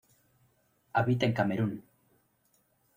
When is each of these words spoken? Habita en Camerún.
Habita 0.93 1.27
en 1.27 1.33
Camerún. 1.39 1.73